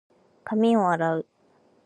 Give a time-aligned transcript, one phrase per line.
[0.43, 1.27] 髪を洗う。